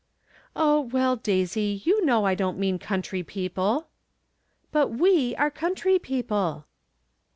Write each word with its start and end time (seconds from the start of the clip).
"Oh, 0.55 0.79
well, 0.81 1.15
Daisy, 1.15 1.79
you 1.85 2.01
Icnow 2.03 2.23
I 2.23 2.33
don't 2.33 2.57
mean 2.57 2.79
country 2.79 3.21
people."" 3.21 3.87
But 4.71 4.87
we 4.87 5.35
are 5.35 5.51
country 5.51 5.99
people." 5.99 6.65